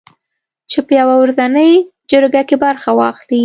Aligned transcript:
چې 0.71 0.79
په 0.85 0.93
یوه 0.99 1.15
ورځنۍ 1.21 1.71
جرګه 2.11 2.41
کې 2.49 2.55
برخه 2.65 2.89
واخلي 2.99 3.39